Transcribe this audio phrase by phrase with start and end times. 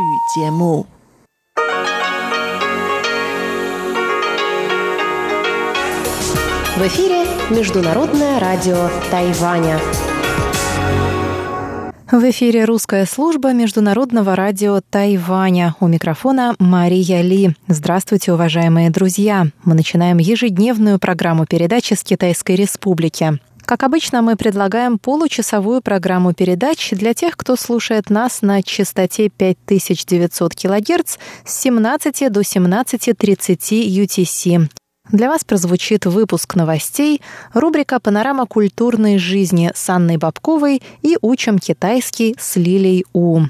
[0.00, 0.02] В
[6.86, 9.78] эфире Международное радио Тайваня.
[12.10, 15.74] В эфире русская служба Международного радио Тайваня.
[15.80, 17.54] У микрофона Мария Ли.
[17.68, 19.48] Здравствуйте, уважаемые друзья.
[19.64, 23.38] Мы начинаем ежедневную программу передачи с Китайской Республики.
[23.70, 30.56] Как обычно, мы предлагаем получасовую программу передач для тех, кто слушает нас на частоте 5900
[30.56, 34.79] кГц с 17 до 17.30 UTC.
[35.12, 37.20] Для вас прозвучит выпуск новостей,
[37.52, 43.40] рубрика «Панорама культурной жизни» с Анной Бабковой и «Учим китайский» с Лилей У.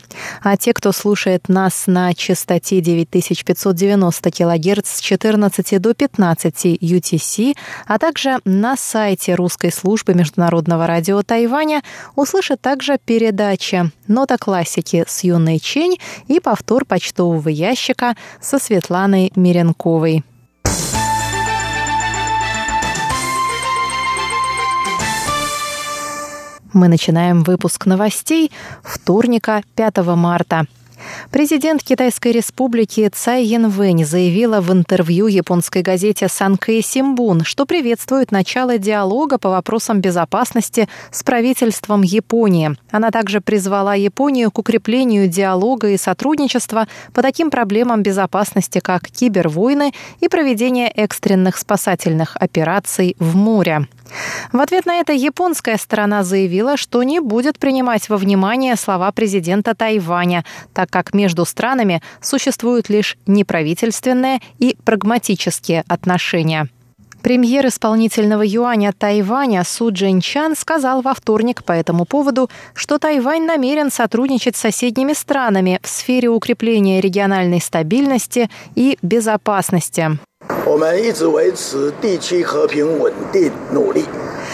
[0.42, 7.54] А те, кто слушает нас на частоте 9590 кГц с 14 до 15 UTC,
[7.86, 11.82] а также на сайте русской службы Международного радио Тайваня,
[12.16, 20.24] услышат также передачи «Нота классики» с Юной Чень и повтор почтового ящика со Светланой Миренковой.
[26.72, 28.52] Мы начинаем выпуск новостей
[28.84, 30.66] вторника 5 марта.
[31.32, 38.78] Президент Китайской республики Цай Янвэнь заявила в интервью японской газете Санкэй Симбун, что приветствует начало
[38.78, 42.76] диалога по вопросам безопасности с правительством Японии.
[42.90, 49.92] Она также призвала Японию к укреплению диалога и сотрудничества по таким проблемам безопасности, как кибервойны
[50.20, 53.88] и проведение экстренных спасательных операций в море.
[54.52, 59.74] В ответ на это японская сторона заявила, что не будет принимать во внимание слова президента
[59.74, 60.44] Тайваня,
[60.74, 66.68] так как между странами существуют лишь неправительственные и прагматические отношения.
[67.22, 73.90] Премьер исполнительного юаня Тайваня Су Джинчан сказал во вторник по этому поводу, что Тайвань намерен
[73.90, 80.18] сотрудничать с соседними странами в сфере укрепления региональной стабильности и безопасности.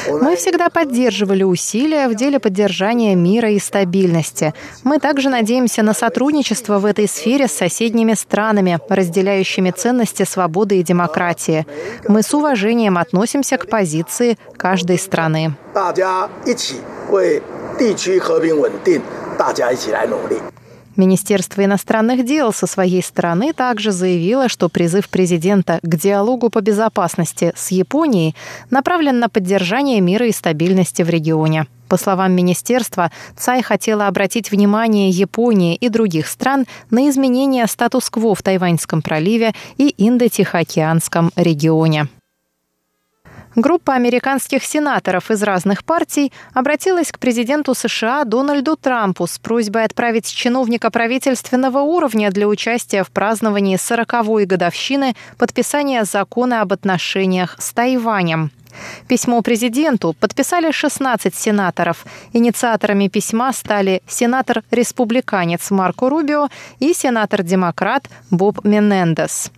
[0.09, 4.53] Мы всегда поддерживали усилия в деле поддержания мира и стабильности.
[4.83, 10.83] Мы также надеемся на сотрудничество в этой сфере с соседними странами, разделяющими ценности свободы и
[10.83, 11.65] демократии.
[12.07, 15.53] Мы с уважением относимся к позиции каждой страны.
[19.37, 20.39] 大家一起来努力。
[20.96, 27.52] Министерство иностранных дел со своей стороны также заявило, что призыв президента к диалогу по безопасности
[27.54, 28.34] с Японией
[28.70, 31.66] направлен на поддержание мира и стабильности в регионе.
[31.88, 38.42] По словам министерства, Цай хотела обратить внимание Японии и других стран на изменение статус-кво в
[38.42, 42.08] Тайваньском проливе и Индо-Тихоокеанском регионе.
[43.56, 50.30] Группа американских сенаторов из разных партий обратилась к президенту США Дональду Трампу с просьбой отправить
[50.30, 58.50] чиновника правительственного уровня для участия в праздновании 40-й годовщины подписания закона об отношениях с Тайванем.
[59.08, 62.04] Письмо президенту подписали 16 сенаторов.
[62.34, 69.50] Инициаторами письма стали сенатор-республиканец Марко Рубио и сенатор-демократ Боб Менендес.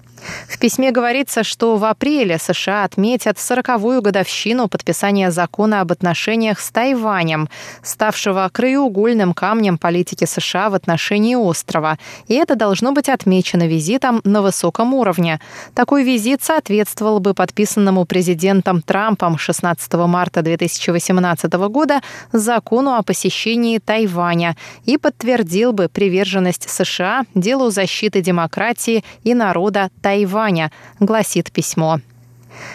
[0.49, 6.71] В письме говорится, что в апреле США отметят 40-ю годовщину подписания закона об отношениях с
[6.71, 7.49] Тайванем,
[7.83, 11.99] ставшего краеугольным камнем политики США в отношении острова.
[12.27, 15.41] И это должно быть отмечено визитом на высоком уровне.
[15.75, 22.00] Такой визит соответствовал бы подписанному президентом Трампом 16 марта 2018 года
[22.33, 30.07] закону о посещении Тайваня и подтвердил бы приверженность США делу защиты демократии и народа Тайваня
[30.08, 32.00] Тайваня, гласит письмо.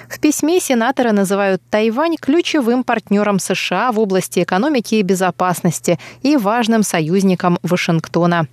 [0.08, 6.84] В письме сенаторы называют Тайвань ключевым партнером США в области экономики и безопасности и важным
[6.84, 8.46] союзником Вашингтона.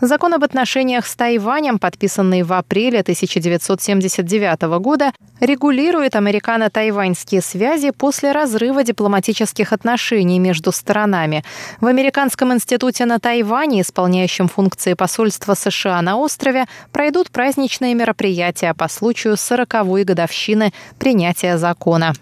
[0.00, 8.84] Закон об отношениях с Тайванем, подписанный в апреле 1979 года, регулирует американо-тайваньские связи после разрыва
[8.84, 11.44] дипломатических отношений между сторонами.
[11.80, 18.88] В Американском институте на Тайване, исполняющем функции посольства США на острове, пройдут праздничные мероприятия по
[18.88, 22.14] случаю 40-й годовщины принятия закона.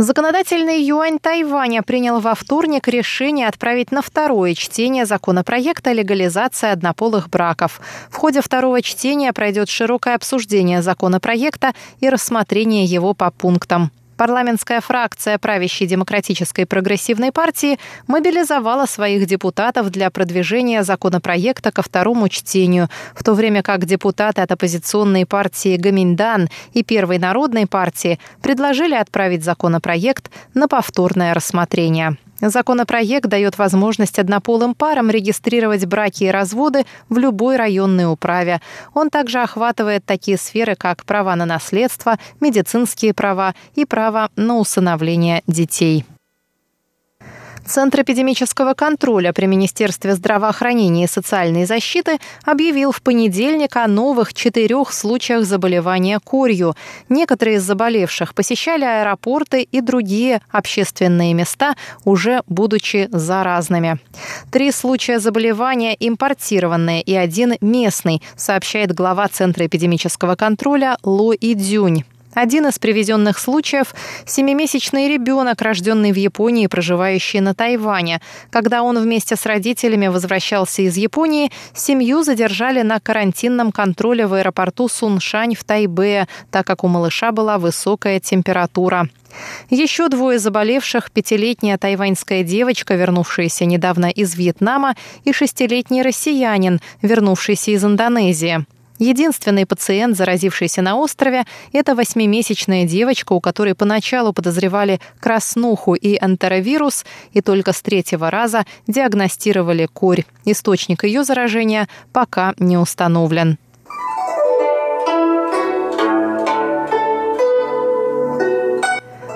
[0.00, 7.82] Законодательный юань Тайваня принял во вторник решение отправить на второе чтение законопроекта легализации однополых браков.
[8.08, 13.90] В ходе второго чтения пройдет широкое обсуждение законопроекта и рассмотрение его по пунктам.
[14.20, 22.90] Парламентская фракция правящей демократической прогрессивной партии мобилизовала своих депутатов для продвижения законопроекта ко второму чтению,
[23.14, 29.42] в то время как депутаты от оппозиционной партии Гаминдан и Первой народной партии предложили отправить
[29.42, 32.18] законопроект на повторное рассмотрение.
[32.40, 38.60] Законопроект дает возможность однополым парам регистрировать браки и разводы в любой районной управе.
[38.94, 45.42] Он также охватывает такие сферы, как права на наследство, медицинские права и право на усыновление
[45.46, 46.04] детей.
[47.66, 54.92] Центр эпидемического контроля при Министерстве здравоохранения и социальной защиты объявил в понедельник о новых четырех
[54.92, 56.74] случаях заболевания корью.
[57.08, 61.74] Некоторые из заболевших посещали аэропорты и другие общественные места,
[62.04, 63.98] уже будучи заразными.
[64.50, 72.04] Три случая заболевания импортированные и один местный, сообщает глава Центра эпидемического контроля Ло Идзюнь.
[72.34, 73.94] Один из привезенных случаев–
[74.24, 78.20] семимесячный ребенок, рожденный в Японии, проживающий на Тайване.
[78.50, 84.88] Когда он вместе с родителями возвращался из Японии, семью задержали на карантинном контроле в аэропорту
[84.88, 89.08] Суншань в Тайбе, так как у малыша была высокая температура.
[89.68, 94.94] Еще двое заболевших– пятилетняя тайваньская девочка, вернувшаяся недавно из Вьетнама,
[95.24, 98.64] и шестилетний россиянин, вернувшийся из Индонезии.
[99.00, 107.06] Единственный пациент, заразившийся на острове, это восьмимесячная девочка, у которой поначалу подозревали краснуху и энтеровирус,
[107.32, 110.26] и только с третьего раза диагностировали корь.
[110.44, 113.58] Источник ее заражения пока не установлен.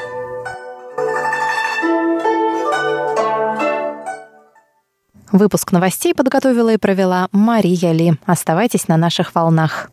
[5.32, 8.14] Выпуск новостей подготовила и провела Мария Ли.
[8.24, 9.90] Оставайтесь на наших волнах.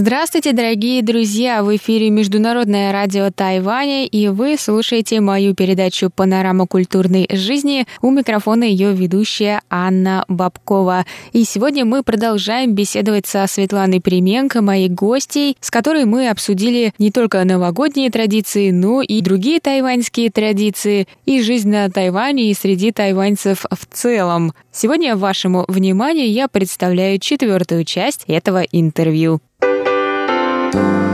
[0.00, 1.64] Здравствуйте, дорогие друзья!
[1.64, 7.84] В эфире Международное радио Тайваня, и вы слушаете мою передачу «Панорама культурной жизни».
[8.00, 11.04] У микрофона ее ведущая Анна Бабкова.
[11.32, 17.10] И сегодня мы продолжаем беседовать со Светланой Применко, моей гостей, с которой мы обсудили не
[17.10, 23.66] только новогодние традиции, но и другие тайваньские традиции и жизнь на Тайване и среди тайваньцев
[23.68, 24.52] в целом.
[24.70, 29.40] Сегодня вашему вниманию я представляю четвертую часть этого интервью.
[30.74, 31.07] У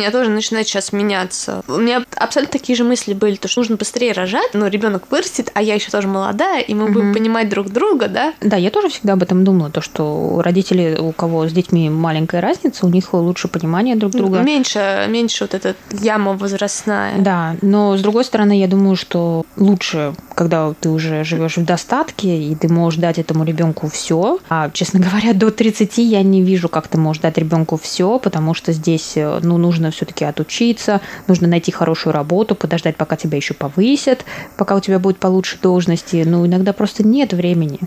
[0.00, 1.62] меня тоже начинает сейчас меняться.
[1.68, 5.50] У меня абсолютно такие же мысли были, то что нужно быстрее рожать, но ребенок вырастет,
[5.54, 6.94] а я еще тоже молодая, и мы угу.
[6.94, 8.34] будем понимать друг друга, да?
[8.40, 12.40] Да, я тоже всегда об этом думала, то, что родители, у кого с детьми маленькая
[12.40, 14.40] разница, у них лучше понимание друг друга.
[14.40, 17.18] Меньше, меньше вот эта яма возрастная.
[17.18, 22.40] Да, но с другой стороны, я думаю, что лучше, когда ты уже живешь в достатке,
[22.40, 24.38] и ты можешь дать этому ребенку все.
[24.48, 28.54] А, честно говоря, до 30 я не вижу, как ты можешь дать ребенку все, потому
[28.54, 33.54] что здесь, э, ну, нужно все-таки отучиться, нужно найти хорошую работу, подождать, пока тебя еще
[33.54, 34.24] повысят,
[34.56, 36.24] пока у тебя будет получше должности.
[36.26, 37.80] Ну, иногда просто нет времени.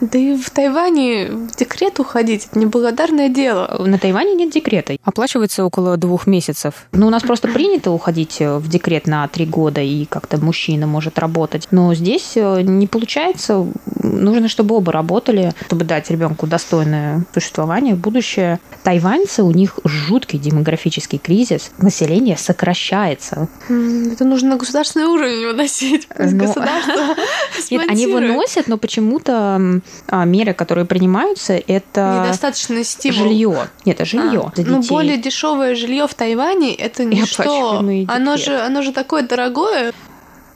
[0.00, 3.82] Да и в Тайване в декрет уходить– это неблагодарное дело.
[3.86, 4.96] На Тайване нет декрета.
[5.04, 6.86] Оплачивается около двух месяцев.
[6.92, 10.86] Ну, у нас просто принято уходить э, в декрет на три года, и как-то мужчина
[10.86, 11.68] может работать.
[11.70, 13.66] Но здесь э, не получается.
[14.02, 18.60] Нужно, чтобы оба работали, чтобы дать ребенку достойное существование, будущее.
[18.82, 21.43] Тайваньцы, у них жуткий демографический кризис,
[21.78, 23.48] население сокращается.
[23.68, 26.08] Это нужно на государственный уровень выносить.
[26.18, 26.46] Но...
[26.46, 27.16] Государство
[27.70, 33.18] Нет, они выносят, но почему-то а, меры, которые принимаются, это недостаточно стимул.
[33.18, 33.68] Жилье.
[33.84, 34.52] Нет, это жилье.
[34.56, 37.82] А, ну, более дешевое жилье в Тайване это ничто.
[38.08, 39.92] Оно же, оно же такое дорогое.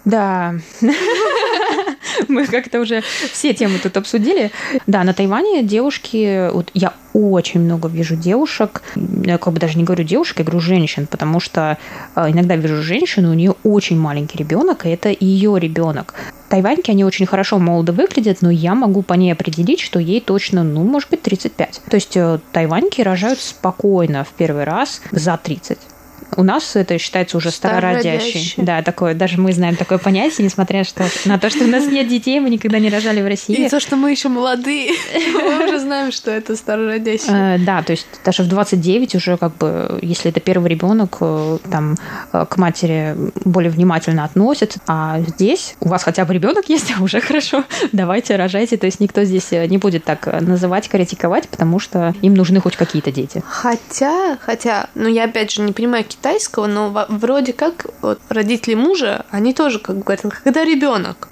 [0.05, 0.55] Да.
[2.29, 3.03] Мы как-то уже
[3.33, 4.51] все темы тут обсудили.
[4.87, 9.85] Да, на Тайване девушки, вот я очень много вижу девушек, я как бы даже не
[9.85, 11.79] говорю девушек, я говорю женщин, потому что
[12.15, 16.15] э, иногда вижу женщину, у нее очень маленький ребенок, и это ее ребенок.
[16.49, 20.65] Тайваньки, они очень хорошо молодо выглядят, но я могу по ней определить, что ей точно,
[20.65, 21.83] ну, может быть, 35.
[21.91, 25.79] То есть э, тайваньки рожают спокойно в первый раз за 30.
[26.37, 28.55] У нас это считается уже старородящий.
[28.57, 32.09] Да, такое, даже мы знаем такое понятие, несмотря что, на то, что у нас нет
[32.09, 33.57] детей, мы никогда не рожали в России.
[33.57, 34.93] И то, что мы еще молодые,
[35.35, 37.29] мы уже знаем, что это старородящий.
[37.29, 41.59] Э, да, то есть даже в 29 уже как бы, если это первый ребенок, э,
[41.71, 41.97] там
[42.33, 47.21] э, к матери более внимательно относятся, а здесь у вас хотя бы ребенок есть, уже
[47.21, 52.35] хорошо, давайте рожайте, то есть никто здесь не будет так называть, критиковать, потому что им
[52.35, 53.43] нужны хоть какие-то дети.
[53.47, 59.25] Хотя, хотя, ну я опять же не понимаю, китайского, но вроде как вот, родители мужа,
[59.31, 61.29] они тоже как говорят, когда ребенок.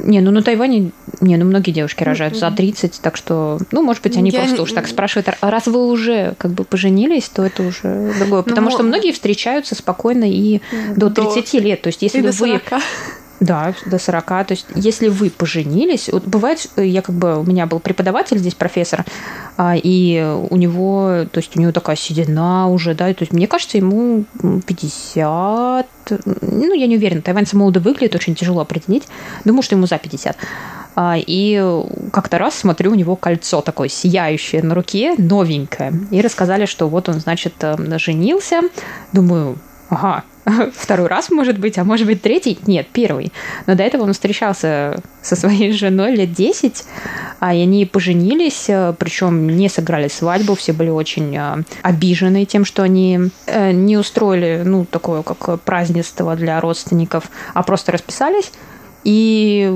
[0.00, 4.02] Не, ну на Тайване, не, ну многие девушки рожают за 30, так что, ну, может
[4.02, 7.44] быть, они Я просто уж так спрашивают, а раз вы уже как бы поженились, то
[7.44, 8.42] это уже другое.
[8.42, 10.60] Потому ну, что многие встречаются спокойно и
[10.96, 11.58] до 30 до...
[11.58, 11.82] лет.
[11.82, 12.60] То есть, если вы...
[13.40, 13.46] 40.
[13.46, 14.26] Да, до 40.
[14.26, 18.54] То есть, если вы поженились, вот бывает, я как бы, у меня был преподаватель здесь,
[18.54, 19.04] профессор,
[19.56, 20.20] а, и
[20.50, 24.24] у него, то есть, у него такая седина уже, да, то есть, мне кажется, ему
[24.66, 25.86] 50,
[26.42, 29.04] ну, я не уверена, тайваньцы молодо выглядит, очень тяжело определить,
[29.44, 30.36] думаю, что ему за 50.
[30.96, 31.82] А, и
[32.12, 35.92] как-то раз смотрю, у него кольцо такое сияющее на руке, новенькое.
[36.10, 38.60] И рассказали, что вот он, значит, э, женился.
[39.12, 39.56] Думаю,
[39.90, 40.24] ага,
[40.74, 42.58] второй раз, может быть, а может быть, третий?
[42.66, 43.32] Нет, первый.
[43.66, 46.84] Но до этого он встречался со своей женой лет 10,
[47.40, 52.82] а они поженились, э, причем не сыграли свадьбу, все были очень э, обижены тем, что
[52.82, 58.52] они э, не устроили, ну, такое, как празднество для родственников, а просто расписались.
[59.04, 59.72] И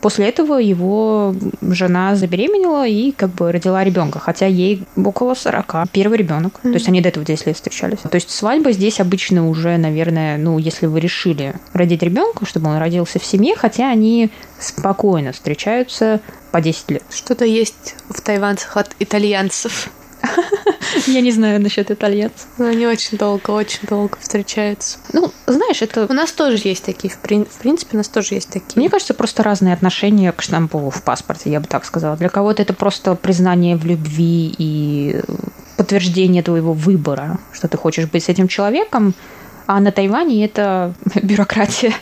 [0.00, 5.88] после этого его жена забеременела и как бы родила ребенка, хотя ей около 40.
[5.92, 6.54] Первый ребенок.
[6.54, 6.70] Mm-hmm.
[6.70, 7.98] То есть они до этого 10 лет встречались.
[7.98, 12.78] То есть свадьба здесь обычно уже, наверное, ну, если вы решили родить ребенка, чтобы он
[12.78, 17.02] родился в семье, хотя они спокойно встречаются по 10 лет.
[17.10, 19.90] Что-то есть в тайванцах от итальянцев.
[21.06, 22.46] Я не знаю насчет итальянцев.
[22.58, 24.98] Но они очень долго, очень долго встречаются.
[25.12, 26.06] Ну, знаешь, это...
[26.08, 27.46] У нас тоже есть такие, в, прин...
[27.46, 28.72] в принципе, у нас тоже есть такие.
[28.76, 32.16] Мне кажется, просто разные отношения к штампу в паспорте, я бы так сказала.
[32.16, 35.20] Для кого-то это просто признание в любви и
[35.76, 39.14] подтверждение твоего выбора, что ты хочешь быть с этим человеком,
[39.66, 41.94] а на Тайване это бюрократия.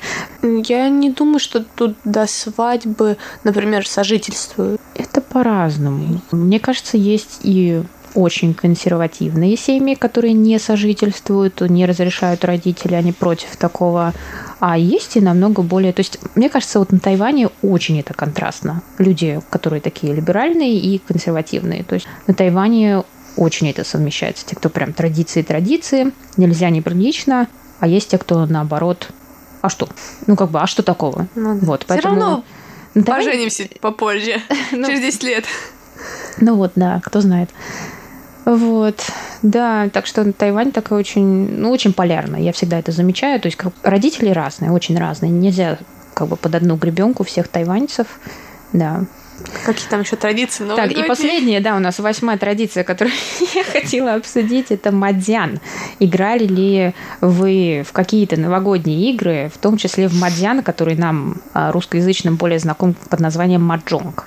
[0.43, 4.81] Я не думаю, что тут до свадьбы, например, сожительствуют.
[4.95, 6.21] Это по-разному.
[6.33, 7.83] Мне кажется, есть и
[8.15, 14.13] очень консервативные семьи, которые не сожительствуют, не разрешают родители, они против такого.
[14.59, 15.93] А есть и намного более...
[15.93, 18.83] То есть, мне кажется, вот на Тайване очень это контрастно.
[18.99, 21.85] Люди, которые такие либеральные и консервативные.
[21.85, 23.05] То есть на Тайване
[23.37, 24.47] очень это совмещается.
[24.47, 27.49] Те, кто прям традиции традиции, нельзя неприлично,
[27.79, 29.09] а есть те, кто наоборот
[29.63, 29.89] а что?
[30.27, 31.27] Ну, как бы, а что такого?
[31.35, 32.15] Ну, вот, поэтому...
[32.15, 32.45] Все равно
[33.07, 34.41] поженимся попозже,
[34.73, 35.45] ну, через 10 лет.
[36.41, 37.51] Ну вот, да, кто знает.
[38.45, 39.07] Вот,
[39.43, 42.43] да, так что Тайвань такой очень, ну, очень полярный.
[42.43, 43.41] Я всегда это замечаю.
[43.41, 45.31] То есть как, родители разные, очень разные.
[45.31, 45.79] Нельзя
[46.15, 48.07] как бы под одну гребенку всех тайваньцев.
[48.73, 49.05] Да.
[49.65, 50.67] Какие там еще традиции?
[50.77, 53.15] Так, и последняя, да, у нас восьмая традиция, которую
[53.55, 55.61] я хотела обсудить, это мадьян.
[55.99, 61.73] Играли ли вы в какие-то новогодние игры, в том числе в мадьян, который нам, а,
[61.73, 64.27] русскоязычным, более знаком под названием маджонг?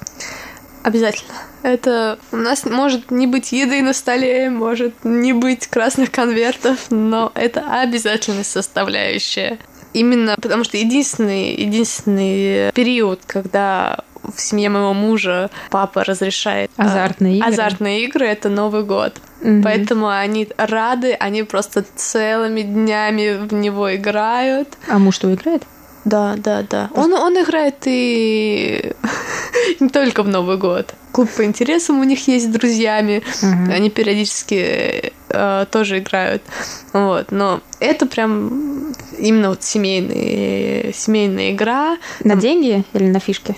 [0.84, 1.34] Обязательно.
[1.63, 7.32] Это у нас может не быть еды на столе, может не быть красных конвертов, но
[7.36, 9.60] это обязательная составляющая.
[9.94, 17.38] Именно потому что единственный, единственный период, когда в семье моего мужа папа разрешает а, азартные
[17.38, 17.50] игры.
[17.50, 19.13] Азартные игры это Новый год.
[19.42, 19.62] Угу.
[19.63, 24.70] Поэтому они рады, они просто целыми днями в него играют.
[24.88, 25.63] А муж что играет?
[26.05, 26.89] Да, да, да.
[26.95, 28.93] Он, он играет и
[29.79, 30.93] не только в Новый год.
[31.12, 33.24] Клуб по интересам у них есть с друзьями.
[33.41, 33.72] Uh-huh.
[33.72, 36.41] Они периодически э, тоже играют.
[36.91, 37.31] Вот.
[37.31, 41.98] Но это прям именно вот семейный, семейная игра.
[42.24, 43.55] На деньги или на фишки?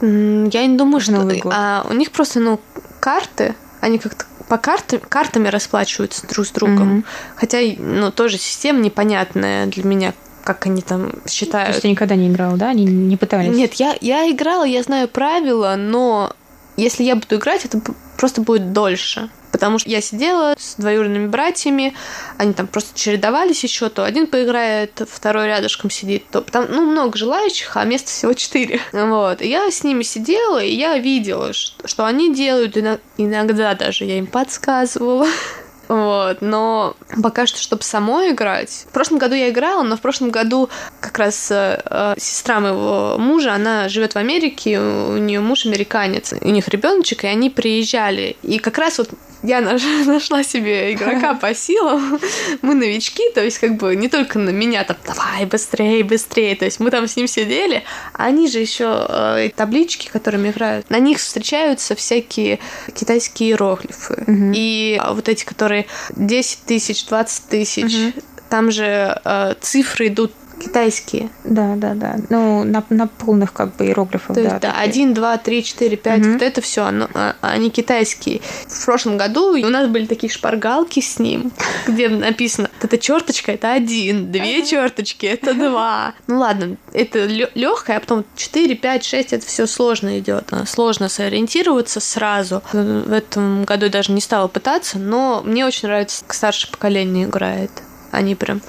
[0.00, 1.12] Я не думаю, что...
[1.12, 1.52] Новый год.
[1.56, 2.60] А, у них просто, ну,
[3.00, 6.98] карты, они как-то по картам, картами расплачиваются друг с другом.
[6.98, 7.04] Mm-hmm.
[7.36, 10.12] Хотя, ну, тоже система непонятная для меня,
[10.44, 11.68] как они там считают.
[11.68, 12.68] То есть ты никогда не играл, да?
[12.68, 13.56] Они не пытались?
[13.56, 16.32] Нет, я, я играла, я знаю правила, но
[16.76, 17.80] если я буду играть, это
[18.16, 19.30] просто будет дольше.
[19.52, 21.94] Потому что я сидела с двоюродными братьями,
[22.38, 27.16] они там просто чередовались еще, то один поиграет, второй рядышком сидит, то там, ну, много
[27.16, 28.80] желающих, а места всего четыре.
[28.92, 29.42] Вот.
[29.42, 32.76] И я с ними сидела, и я видела, что, что они делают,
[33.16, 35.28] иногда даже я им подсказывала.
[35.88, 38.86] Вот, но пока что, чтобы самой играть.
[38.88, 40.68] В прошлом году я играла, но в прошлом году
[41.00, 46.32] как раз э, э сестра моего мужа, она живет в Америке, у нее муж американец,
[46.40, 48.36] у них ребеночек, и они приезжали.
[48.42, 49.10] И как раз вот
[49.44, 49.60] я
[50.06, 52.18] нашла себе игрока по силам.
[52.62, 56.56] Мы новички, то есть как бы не только на меня там давай быстрее, быстрее.
[56.56, 57.84] То есть мы там с ним сидели,
[58.14, 62.58] а они же еще э, таблички, которыми играют, на них встречаются всякие
[62.94, 64.14] китайские иероглифы.
[64.26, 64.52] Угу.
[64.54, 65.86] И вот эти, которые
[66.16, 68.22] 10 тысяч, 20 тысяч, угу.
[68.48, 71.30] там же э, цифры идут китайские.
[71.44, 72.16] Да, да, да.
[72.30, 74.34] Ну, на, на полных как бы иероглифах.
[74.34, 76.32] То есть, да, один, два, три, четыре, пять, угу.
[76.32, 78.40] вот это все, оно, а, они китайские.
[78.66, 81.52] В прошлом году у нас были такие шпаргалки с ним,
[81.86, 86.14] где написано, эта черточка это один, две черточки это два.
[86.26, 90.50] Ну ладно, это легкое, а потом четыре, пять, шесть, это все сложно идет.
[90.66, 92.62] Сложно сориентироваться сразу.
[92.72, 97.26] В этом году я даже не стала пытаться, но мне очень нравится, как старшее поколение
[97.26, 97.70] играет.
[98.14, 98.62] Они прям...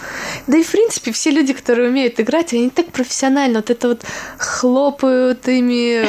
[0.48, 4.02] Да и, в принципе, все люди, которые умеют играть, они так профессионально вот это вот
[4.38, 6.06] хлопают ими,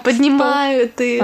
[0.04, 1.22] поднимают их,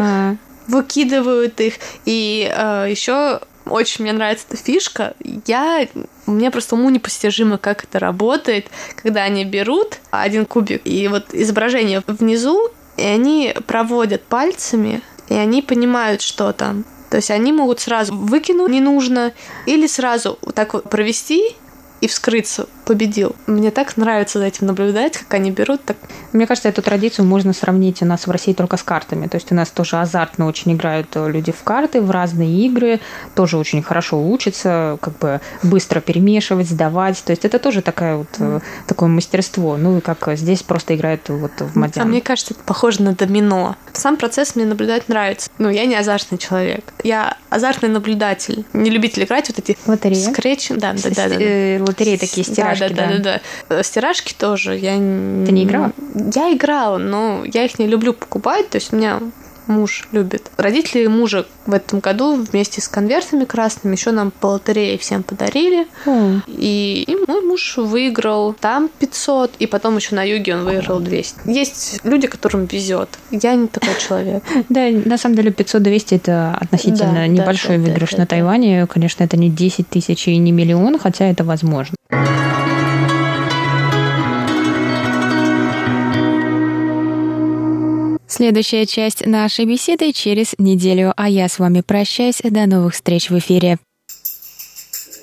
[0.68, 1.74] выкидывают их.
[2.04, 5.14] И э, еще очень мне нравится эта фишка.
[5.46, 5.88] Я
[6.26, 8.66] мне просто уму непостижимо, как это работает,
[9.02, 15.62] когда они берут один кубик и вот изображение внизу, и они проводят пальцами, и они
[15.62, 16.84] понимают, что там.
[17.10, 19.32] То есть они могут сразу выкинуть не нужно
[19.66, 21.54] или сразу так вот провести
[22.00, 23.34] и вскрыться победил.
[23.46, 25.84] Мне так нравится за этим наблюдать, как они берут.
[25.84, 25.96] Так...
[26.32, 29.26] Мне кажется, эту традицию можно сравнить у нас в России только с картами.
[29.26, 33.00] То есть у нас тоже азартно очень играют люди в карты, в разные игры,
[33.34, 37.22] тоже очень хорошо учатся, как бы быстро перемешивать, сдавать.
[37.24, 38.62] То есть это тоже такая вот, mm.
[38.86, 39.76] такое мастерство.
[39.76, 42.04] Ну, и как здесь просто играют вот в мадян.
[42.04, 43.74] А мне кажется, это похоже на домино.
[43.94, 45.50] Сам процесс мне наблюдать нравится.
[45.58, 46.84] Ну, я не азартный человек.
[47.02, 48.64] Я азартный наблюдатель.
[48.72, 49.76] Не любитель играть вот эти...
[49.86, 50.22] Лотереи?
[50.22, 50.68] Скретч.
[50.68, 51.84] Да, да, да.
[51.84, 53.40] Лотереи такие стиражи стиражки, да, да, да,
[53.76, 53.82] да.
[53.82, 54.76] Стиражки тоже.
[54.76, 54.94] Я...
[54.94, 55.92] Ты не играла?
[56.34, 58.68] Я играла, но я их не люблю покупать.
[58.70, 59.20] То есть у меня
[59.66, 60.50] муж любит.
[60.56, 65.86] Родители мужа в этом году вместе с конвертами красными еще нам по лотерее всем подарили.
[66.04, 66.42] Mm.
[66.46, 71.40] И, и мой муж выиграл там 500, и потом еще на юге он выиграл 200.
[71.46, 73.08] Есть люди, которым везет.
[73.30, 74.42] Я не такой человек.
[74.68, 78.86] Да, на самом деле 500-200 это относительно небольшой выигрыш на Тайване.
[78.86, 81.94] Конечно, это не 10 тысяч и не миллион, хотя это возможно.
[88.35, 92.41] Следующая часть нашей беседы через неделю, а я с вами прощаюсь.
[92.43, 93.77] До новых встреч в эфире.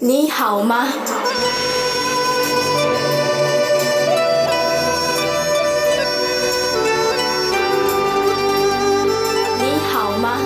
[0.01, 0.87] 你好吗？
[9.59, 10.39] 你好吗？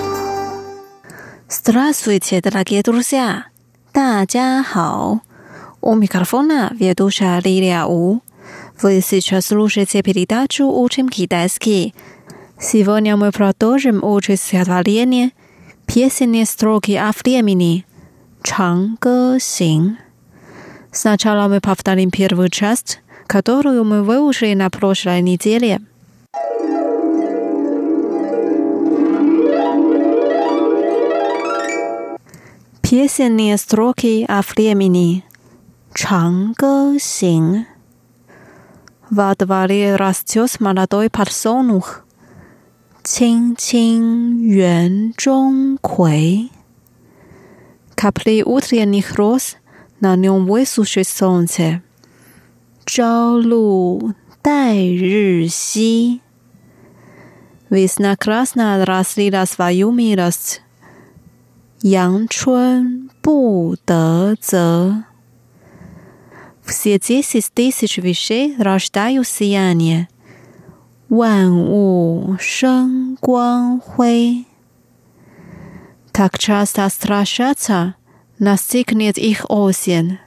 [1.50, 3.44] Здравствуйте, дорогие друзья!
[3.92, 5.20] 大家好！
[5.82, 8.20] у микрофона ведущая Лилия У.
[8.80, 11.94] Вы сейчас слушаете передачу «Учим китайский».
[12.59, 15.29] Сегодня мы продолжим учить стихотворение
[15.85, 17.85] «Песенные строки о времени»
[18.41, 19.97] «Чангэ Синь».
[20.91, 25.81] Сначала мы повторим первую часть, которую мы выучили на прошлой неделе.
[32.81, 35.23] Песенные строки о времени
[35.93, 37.67] «Чангэ Синь».
[39.11, 42.01] Во дворе растет молодой подсолнух
[43.06, 46.50] –青青园中葵.
[47.94, 49.56] Капли утренних роз
[50.00, 51.82] на нем высушит солнце.
[52.84, 56.20] 朝露待日晞.
[57.70, 60.62] Весна красно разлила свою милость.
[61.82, 65.04] 阳春布德泽。
[66.64, 70.08] все десять тысяч вещей рождают сияние.
[71.08, 74.46] 万物生光辉.
[76.12, 77.94] Так часто страшатся,
[78.38, 80.18] настигнет их осень.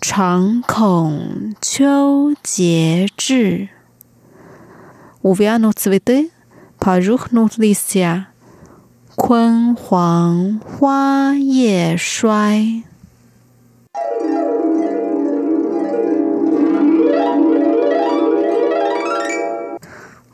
[0.00, 3.68] 常恐秋节至.
[5.22, 6.30] Увянут цветы,
[6.78, 8.28] порухнут листья.
[9.14, 12.84] 坤煌花叶衰。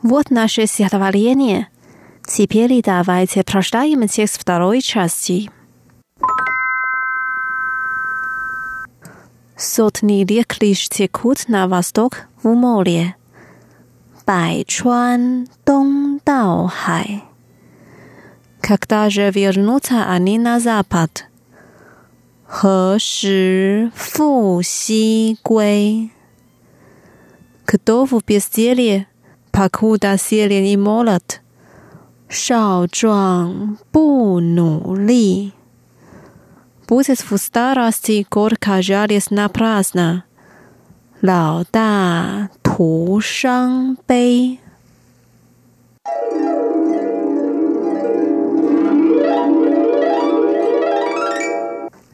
[0.02, 1.68] Вот наше стихотворение.
[2.26, 5.48] Теперь давайте прочитаем текст второй части.
[9.56, 13.14] Сотни рек лишь текут на восток в море.
[14.26, 17.22] Бай чуан дон дао хай.
[18.60, 21.26] Когда же вернутся они на запад?
[22.46, 26.12] Хэ ши фу си гуэй.
[27.64, 29.06] Кто в безделье
[29.51, 31.41] покуда силен и молод,
[32.29, 35.53] 少壮不努力，
[36.87, 40.23] будет в старости горько жалость напрасно，
[41.21, 44.59] 老大徒伤悲。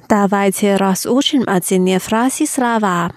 [0.08, 3.12] Давайте разучим отдельные фразы слова.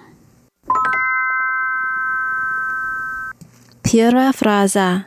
[3.92, 5.04] Первая фраза.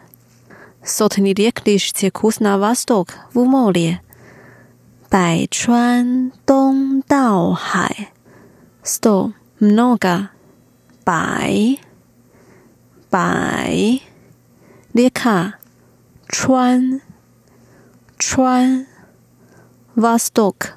[0.85, 4.03] Сотни рек лишь текут на восток, в море.
[5.11, 8.11] Бай чуан дон дао хай.
[8.83, 10.29] Сто много.
[11.07, 11.81] Бай.
[13.11, 14.03] Бай.
[14.93, 15.55] Река.
[16.29, 17.01] Чуан.
[18.19, 18.87] Чуан.
[19.95, 20.75] Восток.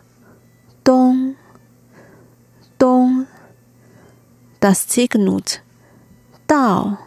[0.86, 1.36] Дон.
[2.80, 3.28] Дон.
[4.62, 5.62] Достигнут.
[6.48, 7.07] Дао.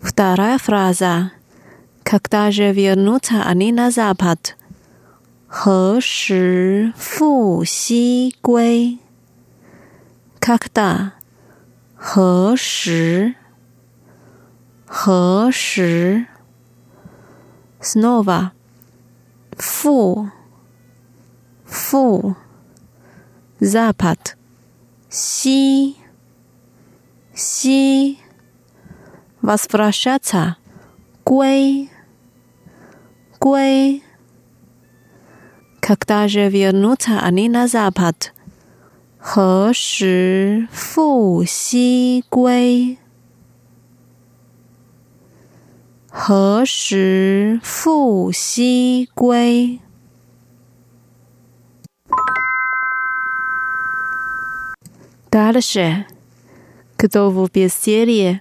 [0.00, 1.32] Вторая фраза.
[2.02, 4.56] Когда же вернутся они на запад?
[5.48, 8.98] 何时复西归？
[10.40, 11.12] Когда?
[11.94, 13.34] 何时？
[14.86, 16.26] 何时？
[17.80, 18.52] Снова.
[19.56, 20.30] 复
[21.64, 22.36] 复，
[23.58, 24.36] запад
[25.08, 25.96] 西
[27.34, 28.18] 西
[29.42, 30.56] ，возвращаться
[31.24, 31.88] 归
[33.38, 34.02] 归，
[35.80, 38.32] когда же вернутся они на запад？
[39.18, 42.98] 何时复西归？
[46.08, 49.80] 何时复西归？
[55.30, 56.06] Дальше.
[56.96, 58.40] Кто в безделье,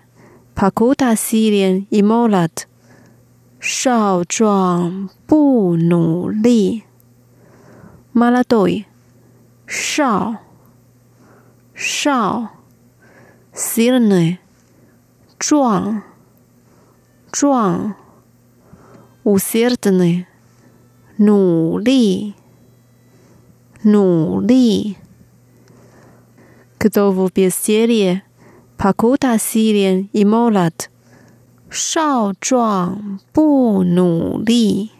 [0.59, 2.67] покуда силен и молод,
[3.59, 6.83] 少壮不努力。
[8.13, 8.85] Молодой,
[9.67, 10.37] 少
[11.73, 12.49] 少，
[13.53, 14.39] сильный,
[15.37, 16.03] 壮。
[17.31, 17.95] 壮，
[19.25, 20.25] усердный，
[21.17, 22.33] 努力，
[23.83, 24.95] 努力。
[26.77, 28.23] Кто в безделье,
[28.79, 30.89] покуда силен и молод，
[31.69, 34.91] 少壮不努力，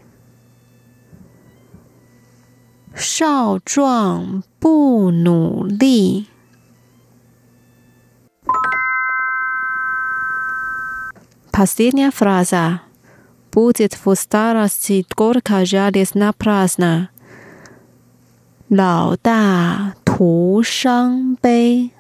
[2.95, 6.27] 少壮不努力。
[11.51, 12.81] Последняя фраза
[13.51, 17.09] будет в старости горько жалость напрасно.
[18.67, 21.91] 老大徒伤悲。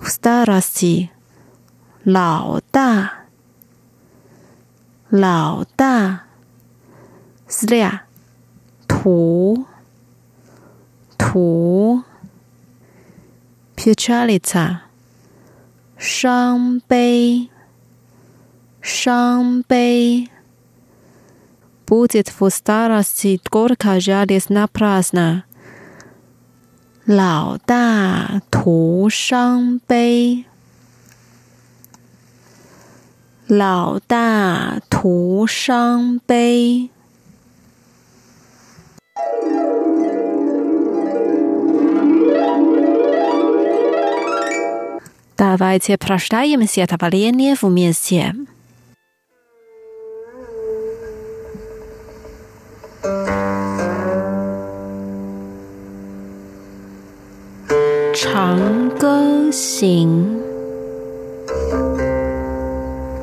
[0.00, 1.10] в старости.
[2.04, 3.12] Лао да.
[5.10, 6.22] Лао да.
[7.48, 8.02] Зря.
[8.86, 9.66] Ту.
[11.16, 12.04] Ту.
[13.76, 14.82] Печалица.
[15.96, 17.50] Шам бей.
[21.86, 25.44] Будет в старости горько жалеть напрасно.
[27.07, 30.45] 老大徒伤悲，
[33.47, 36.89] 老大徒伤悲。
[45.35, 48.33] Давайте прочитаем это валение вместе.
[59.50, 60.40] 行，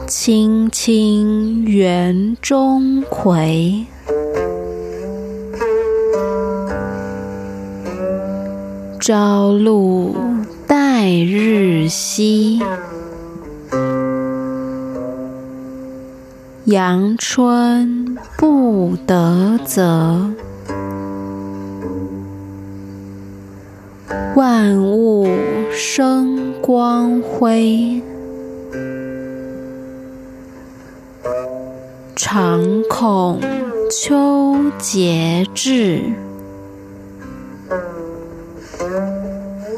[0.07, 3.85] 青青园中葵。
[8.99, 10.15] 朝露
[10.65, 12.63] 待日晞，
[16.65, 20.31] 阳春布德泽。
[24.35, 24.94] 万物
[25.77, 28.01] 生光辉，
[32.15, 33.41] 常恐
[33.91, 36.01] 秋节至。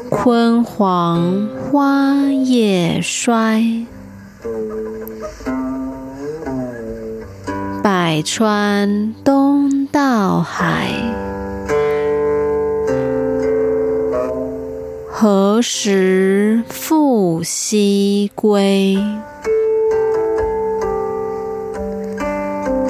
[0.08, 3.84] 焜黄花叶衰，
[7.82, 10.92] 百川东到海，
[15.17, 18.97] 何时复西归？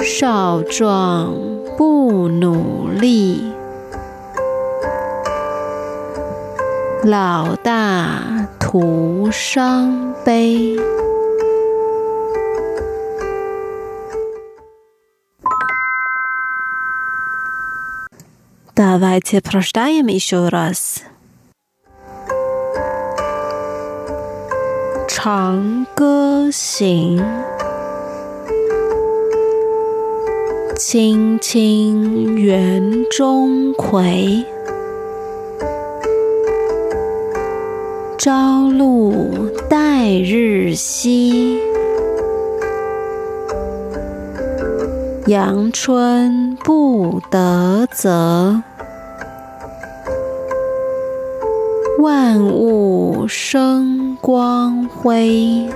[0.02, 1.34] 少壮
[1.76, 3.52] 不努力。
[7.04, 10.78] 老大徒伤悲。
[18.74, 21.02] Давайте прочитаем еще раз.
[25.11, 27.19] 长歌行，
[30.77, 34.45] 青青园中葵。
[38.19, 41.57] 朝露待日晞，
[45.25, 48.61] 阳春布德泽。
[51.99, 55.67] 万物生光辉，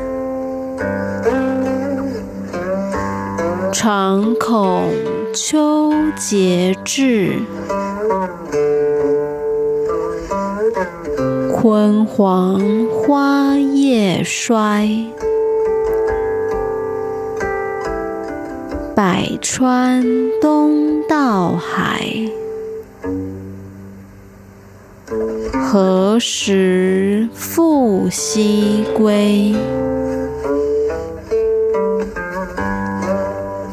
[3.73, 4.85] 常恐
[5.33, 7.33] 秋节至。
[11.51, 14.87] 焜黄花叶衰，
[18.95, 20.01] 百川
[20.39, 22.07] 东到海。
[26.13, 29.51] 何时复西归？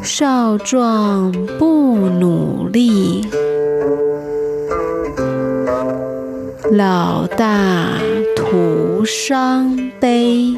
[0.03, 3.29] 少壮不努力。
[6.73, 7.99] 老大
[8.35, 10.57] 徒伤悲。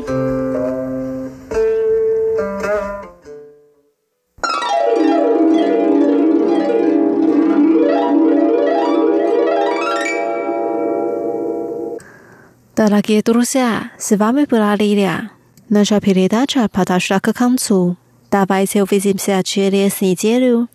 [12.76, 15.30] Дорогие друзья, с вами была Лилия.
[15.68, 17.96] Наша передача подошла к концу.
[18.30, 20.68] Давайте увидимся через неделю.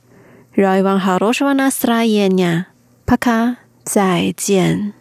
[0.56, 2.68] Желаю вам хорошего настроения.
[3.06, 3.58] Пока.
[3.88, 4.97] 再见。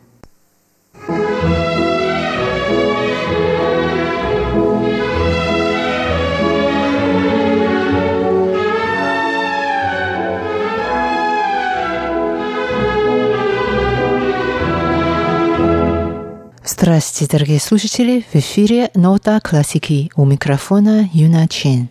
[16.79, 18.23] Здравствуйте, дорогие слушатели!
[18.31, 21.89] В эфире «Нота классики» у микрофона Юна Чен.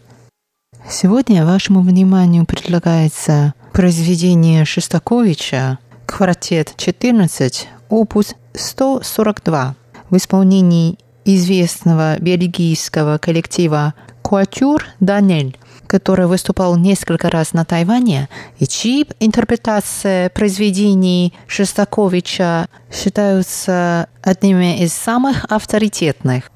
[0.88, 9.76] Сегодня вашему вниманию предлагается произведение Шестаковича «Квартет 14», опус 142
[10.12, 19.08] в исполнении известного бельгийского коллектива «Куатюр Данель», который выступал несколько раз на Тайване, и чьи
[19.20, 26.52] интерпретация произведений Шестаковича считаются одними из самых авторитетных.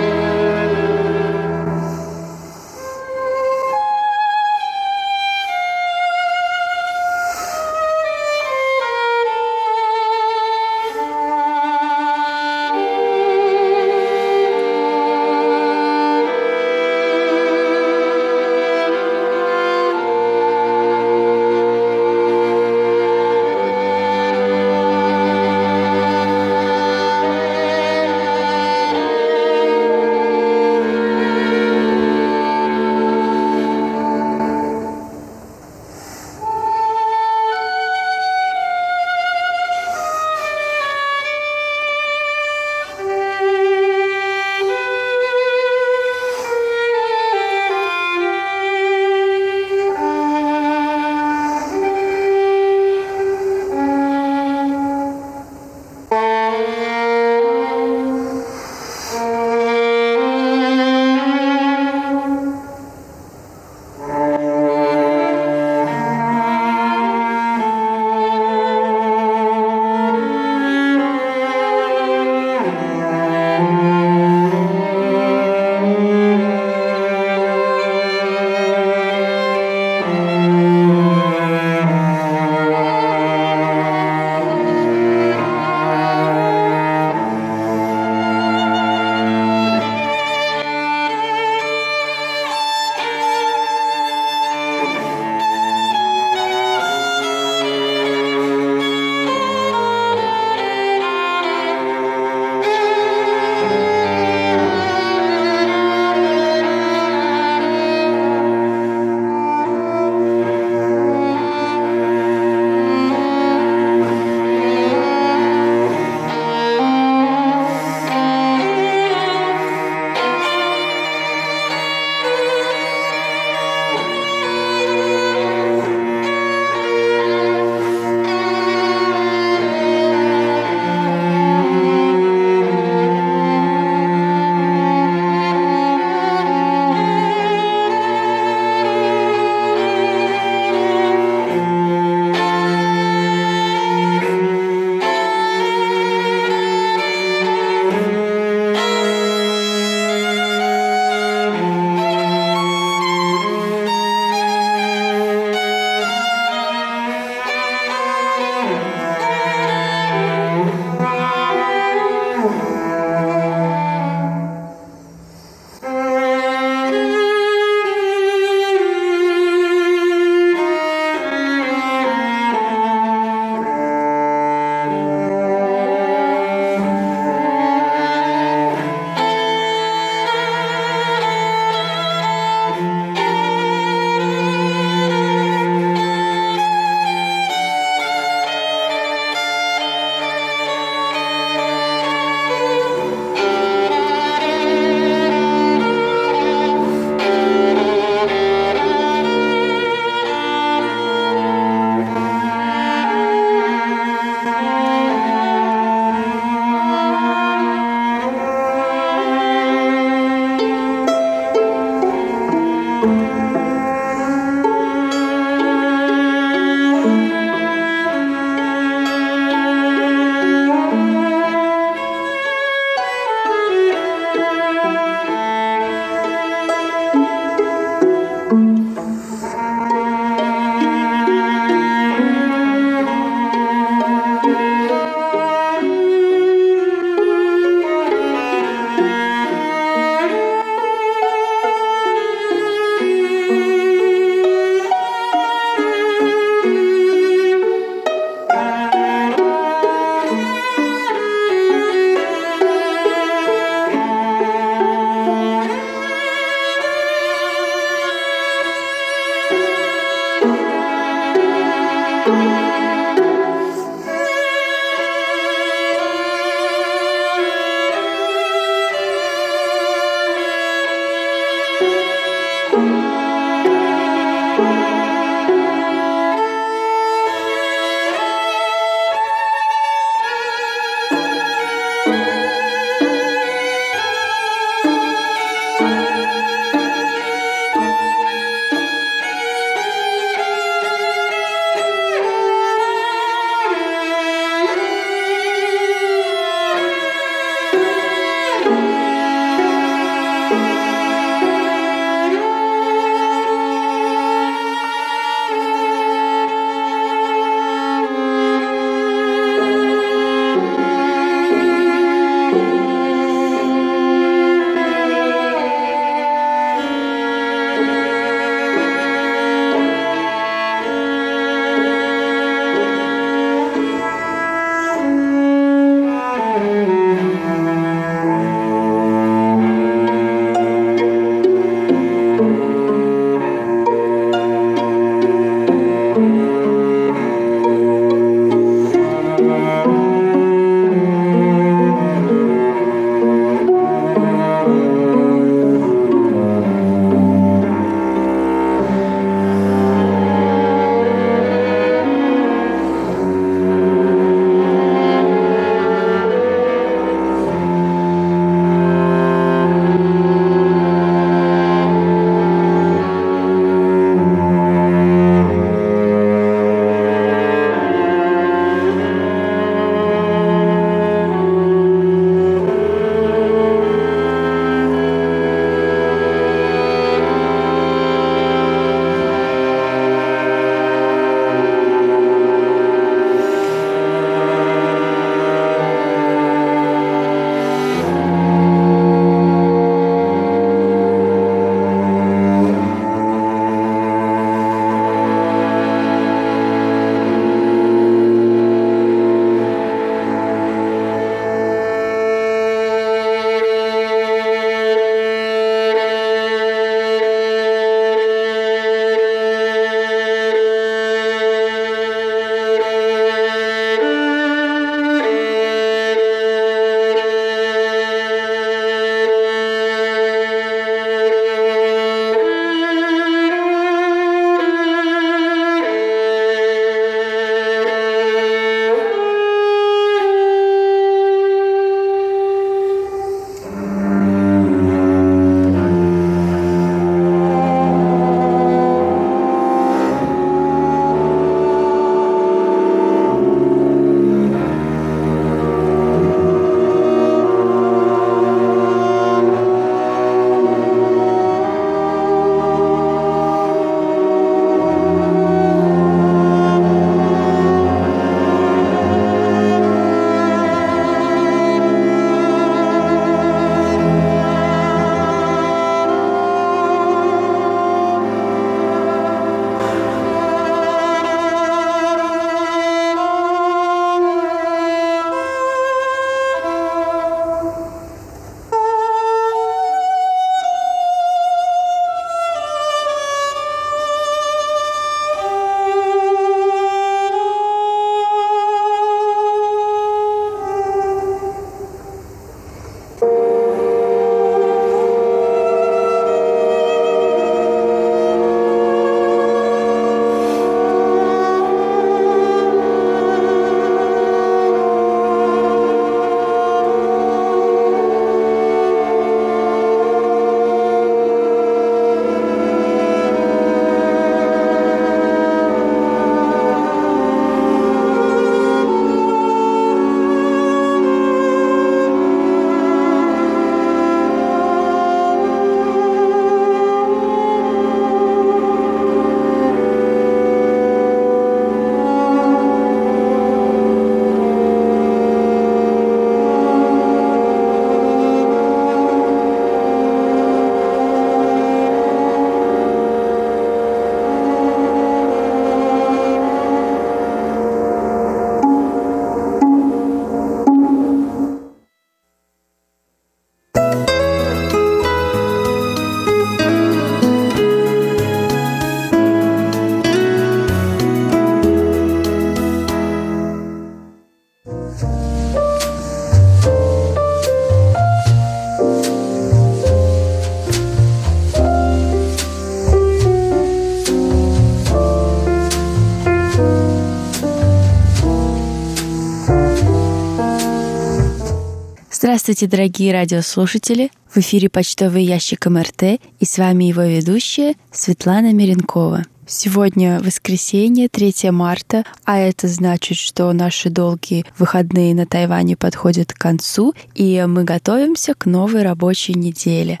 [582.50, 584.10] Здравствуйте, дорогие радиослушатели!
[584.28, 589.22] В эфире почтовый ящик МРТ и с вами его ведущая Светлана Миренкова.
[589.46, 596.38] Сегодня воскресенье, 3 марта, а это значит, что наши долгие выходные на Тайване подходят к
[596.38, 600.00] концу, и мы готовимся к новой рабочей неделе.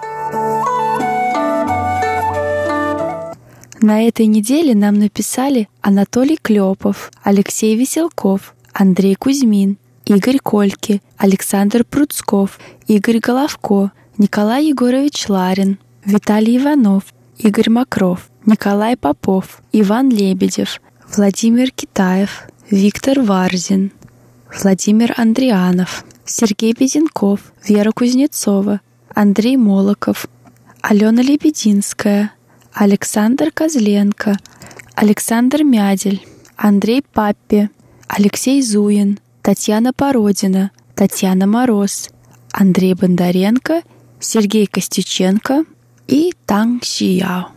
[3.80, 9.78] На этой неделе нам написали Анатолий Клепов, Алексей Веселков, Андрей Кузьмин,
[10.10, 12.58] Игорь Кольки, Александр Пруцков,
[12.88, 17.04] Игорь Головко, Николай Егорович Ларин, Виталий Иванов,
[17.38, 20.80] Игорь Макров, Николай Попов, Иван Лебедев,
[21.14, 23.92] Владимир Китаев, Виктор Варзин,
[24.52, 28.80] Владимир Андрианов, Сергей Безенков, Вера Кузнецова,
[29.14, 30.26] Андрей Молоков,
[30.80, 32.32] Алена Лебединская,
[32.72, 34.36] Александр Козленко,
[34.96, 37.70] Александр Мядель, Андрей Паппи,
[38.08, 39.20] Алексей Зуин,
[39.50, 42.10] Татьяна Породина, Татьяна Мороз,
[42.52, 43.82] Андрей Бондаренко,
[44.20, 45.64] Сергей Костюченко
[46.06, 47.48] и Танг Шияо.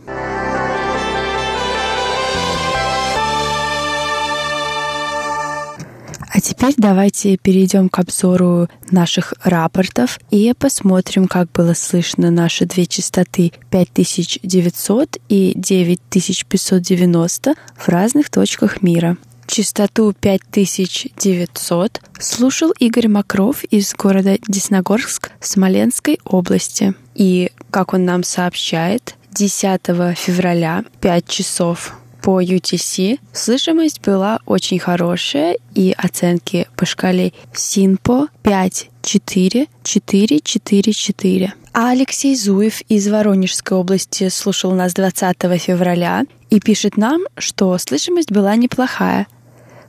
[6.32, 12.86] А теперь давайте перейдем к обзору наших рапортов и посмотрим, как было слышно наши две
[12.86, 19.16] частоты 5900 и 9590 в разных точках мира.
[19.46, 26.94] Частоту 5900 слушал Игорь Макров из города Десногорск Смоленской области.
[27.14, 29.80] И, как он нам сообщает, 10
[30.16, 31.94] февраля 5 часов
[32.24, 40.92] по UTC слышимость была очень хорошая, и оценки по шкале СИНПО 5, 4, 4, 4,
[40.94, 41.54] 4.
[41.74, 48.32] А Алексей Зуев из Воронежской области слушал нас 20 февраля и пишет нам, что слышимость
[48.32, 49.26] была неплохая.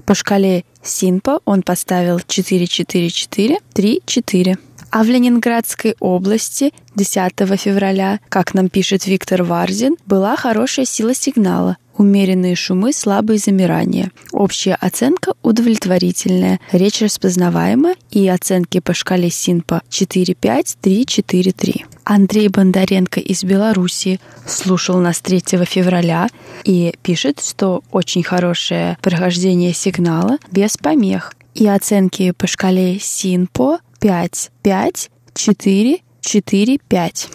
[0.06, 4.58] По шкале СИНПО он поставил 4, 4, 4, 3, 4.
[4.96, 11.76] А в Ленинградской области 10 февраля, как нам пишет Виктор Варзин, была хорошая сила сигнала
[11.98, 14.12] умеренные шумы, слабые замирания.
[14.32, 21.84] Общая оценка удовлетворительная, речь распознаваема и оценки по шкале СИНПа 4-5, 3-4-3.
[22.06, 26.30] Андрей Бондаренко из Беларуси слушал нас 3 февраля
[26.64, 31.34] и пишет, что очень хорошее прохождение сигнала без помех.
[31.54, 37.30] И оценки по шкале СИНПО 5, 5, 4, 4, 5.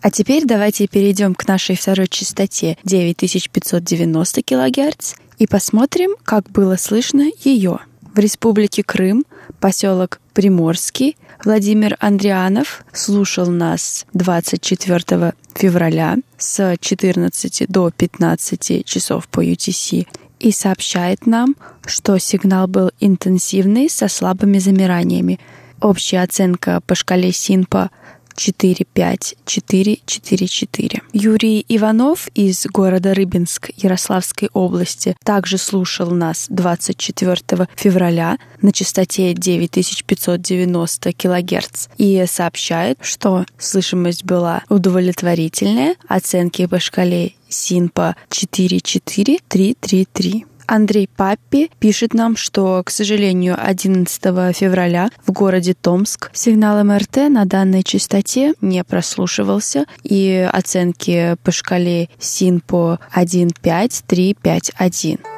[0.00, 7.28] А теперь давайте перейдем к нашей второй частоте 9590 кГц и посмотрим, как было слышно
[7.42, 7.80] ее.
[8.14, 9.24] В Республике Крым,
[9.58, 20.06] поселок Приморский, Владимир Андрианов слушал нас 24 февраля с 14 до 15 часов по UTC
[20.42, 21.54] и сообщает нам,
[21.86, 25.38] что сигнал был интенсивный со слабыми замираниями.
[25.80, 27.90] Общая оценка по шкале СИНПа
[28.36, 31.02] 45444.
[31.12, 41.12] Юрий Иванов из города Рыбинск Ярославской области также слушал нас 24 февраля на частоте 9590
[41.12, 50.46] кГц и сообщает, что слышимость была удовлетворительная, оценки по шкале СИНПа 44333.
[50.72, 57.44] Андрей Паппи пишет нам, что, к сожалению, 11 февраля в городе Томск сигнал МРТ на
[57.44, 65.31] данной частоте не прослушивался, и оценки по шкале СИНПО 15351.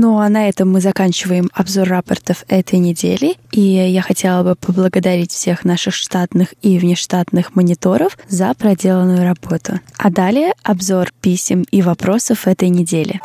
[0.00, 3.34] Ну а на этом мы заканчиваем обзор рапортов этой недели.
[3.50, 9.80] И я хотела бы поблагодарить всех наших штатных и внештатных мониторов за проделанную работу.
[9.98, 13.20] А далее обзор писем и вопросов этой недели.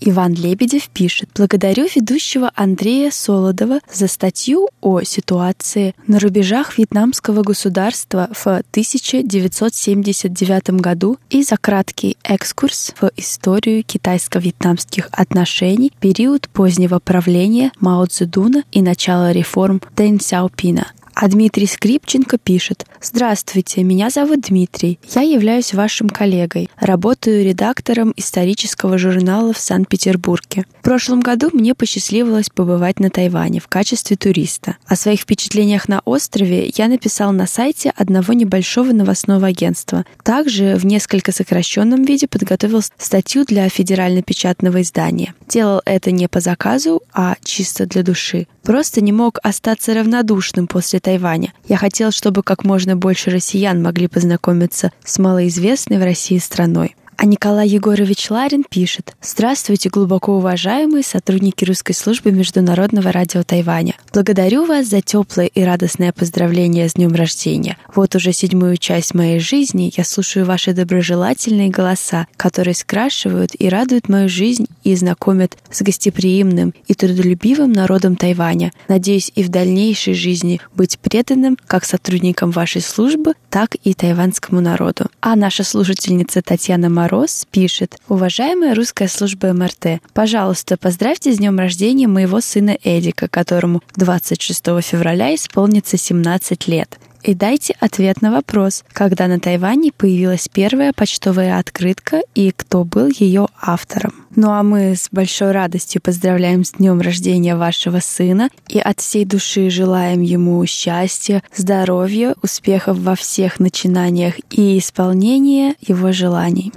[0.00, 8.30] Иван Лебедев пишет «Благодарю ведущего Андрея Солодова за статью о ситуации на рубежах вьетнамского государства
[8.32, 18.06] в 1979 году и за краткий экскурс в историю китайско-вьетнамских отношений период позднего правления Мао
[18.06, 20.86] Цзэдуна и начала реформ Дэн Сяопина.
[21.18, 24.98] А Дмитрий Скрипченко пишет «Здравствуйте, меня зовут Дмитрий.
[25.14, 26.68] Я являюсь вашим коллегой.
[26.78, 30.66] Работаю редактором исторического журнала в Санкт-Петербурге.
[30.80, 34.76] В прошлом году мне посчастливилось побывать на Тайване в качестве туриста.
[34.84, 40.04] О своих впечатлениях на острове я написал на сайте одного небольшого новостного агентства.
[40.22, 45.32] Также в несколько сокращенном виде подготовил статью для федерально-печатного издания.
[45.48, 48.48] Делал это не по заказу, а чисто для души.
[48.62, 51.52] Просто не мог остаться равнодушным после Тайваня.
[51.68, 56.96] Я хотел, чтобы как можно больше россиян могли познакомиться с малоизвестной в России страной.
[57.18, 63.94] А Николай Егорович Ларин пишет «Здравствуйте, глубоко уважаемые сотрудники русской службы Международного радио Тайваня.
[64.12, 67.78] Благодарю вас за теплое и радостное поздравление с днем рождения.
[67.94, 74.10] Вот уже седьмую часть моей жизни я слушаю ваши доброжелательные голоса, которые скрашивают и радуют
[74.10, 78.72] мою жизнь и знакомят с гостеприимным и трудолюбивым народом Тайваня.
[78.88, 85.06] Надеюсь и в дальнейшей жизни быть преданным как сотрудникам вашей службы, так и тайванскому народу.
[85.22, 88.00] А наша слушательница Татьяна Мар Мороз пишет.
[88.08, 95.32] Уважаемая русская служба МРТ, пожалуйста, поздравьте с днем рождения моего сына Эдика, которому 26 февраля
[95.32, 102.22] исполнится 17 лет и дайте ответ на вопрос, когда на Тайване появилась первая почтовая открытка
[102.34, 104.14] и кто был ее автором.
[104.34, 109.24] Ну а мы с большой радостью поздравляем с днем рождения вашего сына и от всей
[109.24, 116.72] души желаем ему счастья, здоровья, успехов во всех начинаниях и исполнения его желаний.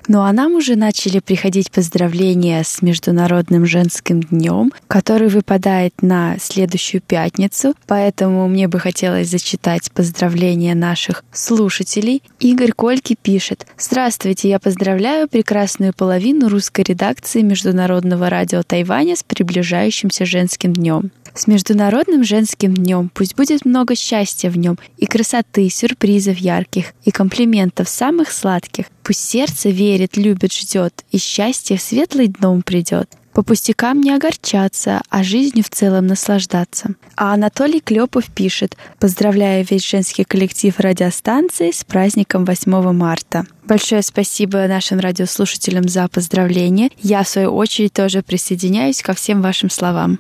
[0.07, 7.01] Ну а нам уже начали приходить поздравления с Международным женским днем, который выпадает на следующую
[7.01, 12.21] пятницу, поэтому мне бы хотелось зачитать поздравления наших слушателей.
[12.39, 20.25] Игорь Кольки пишет «Здравствуйте, я поздравляю прекрасную половину русской редакции Международного радио Тайваня с приближающимся
[20.25, 21.11] женским днем.
[21.33, 27.11] С Международным женским днем пусть будет много счастья в нем и красоты, сюрпризов ярких и
[27.11, 28.85] комплиментов самых сладких.
[29.03, 33.09] Пусть сердце верит, любит, ждет, и счастье светлый дном придет.
[33.33, 36.91] По пустякам не огорчаться, а жизнью в целом наслаждаться.
[37.15, 43.45] А Анатолий Клепов пишет, поздравляя весь женский коллектив радиостанции с праздником 8 марта.
[43.65, 46.91] Большое спасибо нашим радиослушателям за поздравления.
[47.01, 50.19] Я, в свою очередь, тоже присоединяюсь ко всем вашим словам.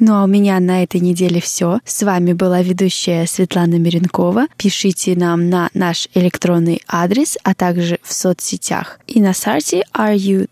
[0.00, 1.78] Ну а у меня на этой неделе все.
[1.84, 4.46] С вами была ведущая Светлана Миренкова.
[4.56, 10.48] Пишите нам на наш электронный адрес, а также в соцсетях и на сайте ru.rti.org.tw.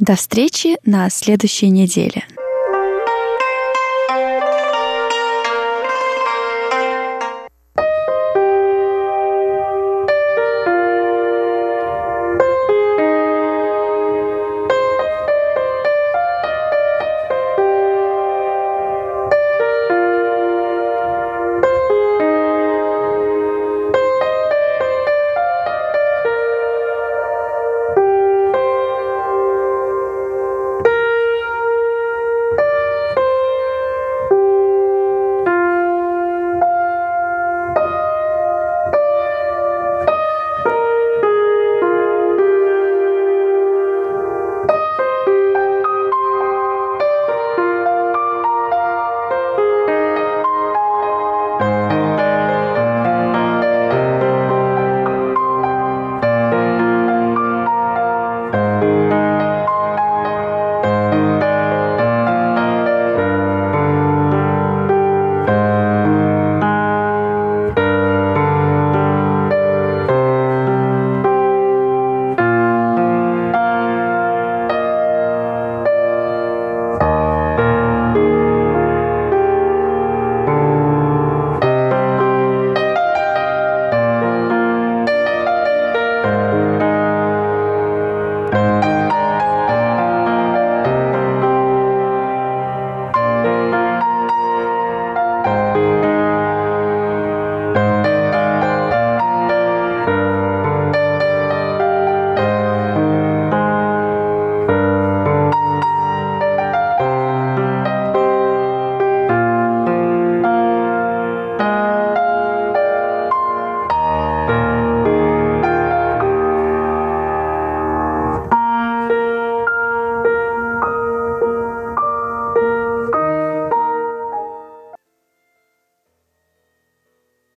[0.00, 2.24] До встречи на следующей неделе.